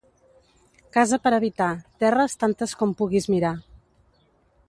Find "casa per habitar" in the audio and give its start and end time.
0.95-1.67